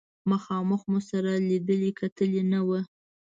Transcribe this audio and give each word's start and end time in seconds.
مخامخ 0.29 0.81
مو 0.91 0.99
سره 1.09 1.31
لیدلي 1.49 1.89
کتلي 1.99 2.41
نه 2.51 2.59
ول. 2.67 2.83